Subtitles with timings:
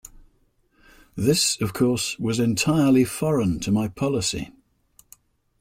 [1.15, 4.51] This, of course, was entirely foreign to my policy.